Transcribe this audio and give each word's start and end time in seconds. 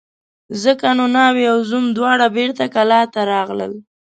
ځکه 0.63 0.87
نو 0.97 1.05
ناوې 1.15 1.45
او 1.53 1.57
زوم 1.69 1.85
دواړه 1.97 2.27
بېرته 2.37 2.63
کلاه 2.75 3.05
ته 3.13 3.21
راغلل. 3.33 3.73